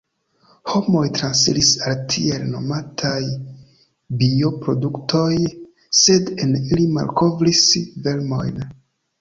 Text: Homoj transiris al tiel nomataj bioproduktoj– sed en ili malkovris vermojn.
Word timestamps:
Homoj 0.69 1.01
transiris 1.17 1.67
al 1.89 1.97
tiel 2.13 2.47
nomataj 2.53 3.19
bioproduktoj– 4.23 5.29
sed 6.01 6.33
en 6.47 6.57
ili 6.63 6.89
malkovris 6.97 7.63
vermojn. 8.09 8.63